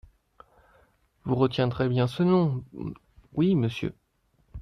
[1.25, 2.63] Vous retiendrez bien ce nom?
[3.35, 3.93] Oui, monsieur.